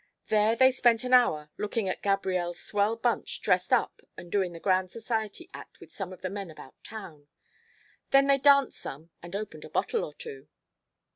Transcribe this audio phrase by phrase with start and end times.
[0.29, 4.59] There they spent an hour lookin' at Gabrielle's swell bunch dressed up and doin' the
[4.59, 7.27] grand society act with some of the men about town.
[8.09, 10.47] Then they danced some and opened a bottle or two.